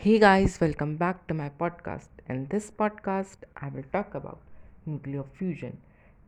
Hey 0.00 0.20
guys, 0.20 0.60
welcome 0.60 0.96
back 0.96 1.26
to 1.26 1.34
my 1.34 1.48
podcast. 1.60 2.06
In 2.28 2.46
this 2.50 2.70
podcast, 2.70 3.38
I 3.56 3.68
will 3.68 3.82
talk 3.92 4.14
about 4.14 4.38
nuclear 4.86 5.24
fusion. 5.36 5.76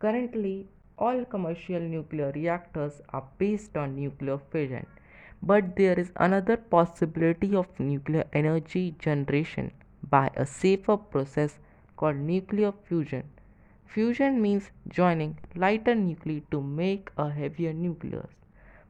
Currently, 0.01 0.67
all 0.99 1.25
commercial 1.25 1.79
nuclear 1.79 2.33
reactors 2.33 3.01
are 3.11 3.23
based 3.39 3.77
on 3.77 3.95
nuclear 3.95 4.39
fission, 4.51 4.87
but 5.41 5.77
there 5.77 5.97
is 6.01 6.11
another 6.17 6.57
possibility 6.57 7.55
of 7.55 7.69
nuclear 7.79 8.25
energy 8.33 8.97
generation 8.99 9.71
by 10.11 10.33
a 10.37 10.45
safer 10.45 10.97
process 10.97 11.61
called 11.97 12.17
nuclear 12.17 12.73
fusion. 12.89 13.23
Fusion 13.87 14.43
means 14.43 14.73
joining 14.89 15.39
lighter 15.55 15.95
nuclei 15.95 16.41
to 16.51 16.61
make 16.61 17.13
a 17.17 17.31
heavier 17.31 17.73
nucleus. 17.73 18.35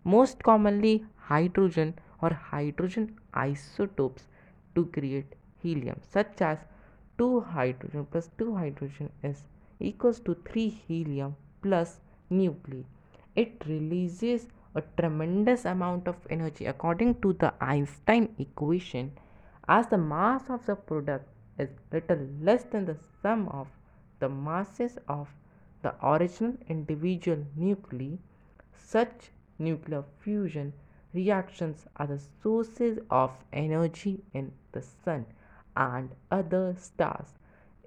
Most 0.05 0.43
commonly, 0.43 1.05
hydrogen 1.17 1.97
or 2.23 2.33
hydrogen 2.33 3.19
isotopes 3.35 4.27
to 4.75 4.87
create 4.87 5.34
helium, 5.63 6.00
such 6.13 6.40
as 6.40 6.58
2 7.18 7.40
hydrogen 7.40 8.07
plus 8.11 8.31
2 8.39 8.54
hydrogen 8.54 9.11
is 9.22 9.43
equals 9.79 10.21
to 10.21 10.35
3 10.35 10.68
helium 10.68 11.36
plus 11.62 12.00
nuclei. 12.31 12.82
It 13.35 13.62
releases 13.67 14.48
a 14.75 14.82
tremendous 14.98 15.64
amount 15.64 16.07
of 16.09 16.17
energy 16.31 16.67
according 16.67 17.21
to 17.22 17.32
the 17.32 17.53
Einstein 17.61 18.35
equation 18.39 19.12
as 19.68 19.89
the 19.89 19.98
mass 19.98 20.48
of 20.48 20.64
the 20.67 20.76
product 20.76 21.29
is 21.59 21.71
little 21.93 22.26
less 22.40 22.64
than 22.64 22.87
the 22.87 22.96
sum 23.23 23.48
of 23.48 23.68
the 24.21 24.29
masses 24.29 24.98
of 25.09 25.29
the 25.82 25.93
original 26.12 26.54
individual 26.68 27.45
nuclei 27.57 28.12
such 28.93 29.31
nuclear 29.59 30.04
fusion 30.21 30.73
reactions 31.13 31.87
are 31.96 32.06
the 32.06 32.20
sources 32.42 32.98
of 33.11 33.33
energy 33.53 34.23
in 34.33 34.53
the 34.73 34.83
sun 34.83 35.27
and 35.77 36.11
other 36.31 36.75
stars. 36.78 37.39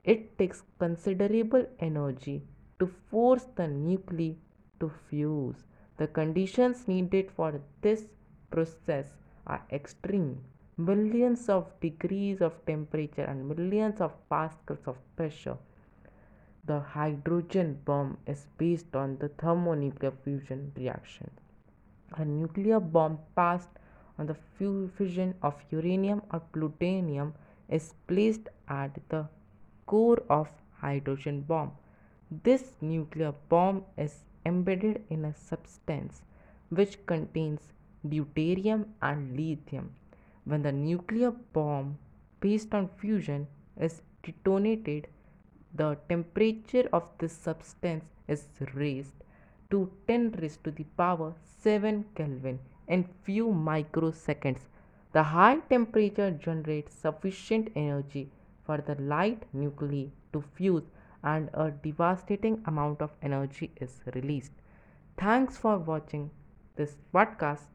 It 0.03 0.38
takes 0.38 0.64
considerable 0.80 1.66
energy 1.80 2.44
to 2.80 2.88
force 3.09 3.45
the 3.56 3.67
nuclei 3.67 4.34
to 4.80 4.92
fuse. 5.09 5.64
The 5.97 6.08
conditions 6.08 6.88
needed 6.88 7.31
for 7.31 7.62
this 7.81 8.06
process 8.52 9.14
are 9.47 9.62
extreme. 9.72 10.44
Millions 10.75 11.50
of 11.50 11.80
degrees 11.80 12.42
of 12.42 12.66
temperature 12.66 13.23
and 13.23 13.47
millions 13.47 14.02
of 14.02 14.12
pascals 14.30 14.88
of 14.88 14.97
pressure. 15.16 15.58
The 16.66 16.80
hydrogen 16.80 17.80
bomb 17.86 18.17
is 18.25 18.47
based 18.58 18.95
on 18.95 19.17
the 19.19 19.30
thermonuclear 19.30 20.14
fusion 20.23 20.72
reaction. 20.75 21.30
A 22.16 22.23
nuclear 22.23 22.80
bomb 22.80 23.17
passed 23.36 23.69
on 24.19 24.28
the 24.28 24.36
fusion 24.58 25.33
of 25.42 25.56
uranium 25.72 26.22
or 26.31 26.39
plutonium 26.39 27.33
is 27.69 27.94
placed 28.08 28.50
at 28.67 29.00
the 29.09 29.28
core 29.88 30.22
of 30.30 30.47
hydrogen 30.80 31.41
bomb. 31.41 31.72
This 32.44 32.73
nuclear 32.81 33.34
bomb 33.50 33.86
is 33.97 34.23
embedded 34.45 35.03
in 35.09 35.25
a 35.25 35.34
substance 35.34 36.22
which 36.69 37.03
contains 37.06 37.61
deuterium 38.08 38.86
and 39.02 39.36
lithium. 39.36 39.95
When 40.45 40.61
the 40.61 40.72
nuclear 40.72 41.31
bomb 41.31 41.97
based 42.41 42.73
on 42.73 42.89
fusion 43.00 43.47
is 43.80 44.02
detonated, 44.22 45.08
the 45.73 45.97
temperature 46.09 46.88
of 46.94 47.09
this 47.17 47.34
substance 47.34 48.06
is 48.28 48.45
raised 48.73 49.16
to 49.72 49.92
10 50.08 50.31
raised 50.42 50.64
to 50.64 50.72
the 50.72 50.86
power 50.97 51.33
7 51.61 52.06
Kelvin 52.16 52.59
in 52.88 53.03
few 53.23 53.47
microseconds. 53.47 54.67
The 55.14 55.23
high 55.23 55.58
temperature 55.69 56.31
generates 56.31 56.94
sufficient 56.94 57.69
energy 57.75 58.30
for 58.66 58.78
the 58.78 58.95
light 58.95 59.44
nuclei 59.53 60.06
to 60.34 60.41
fuse 60.41 60.84
and 61.23 61.50
a 61.53 61.72
devastating 61.72 62.61
amount 62.66 63.02
of 63.02 63.11
energy 63.22 63.72
is 63.79 64.01
released. 64.13 64.51
Thanks 65.18 65.57
for 65.57 65.78
watching 65.78 66.31
this 66.75 66.95
podcast. 67.13 67.68